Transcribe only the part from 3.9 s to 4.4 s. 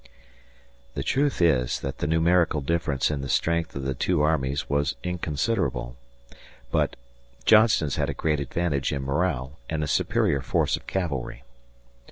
two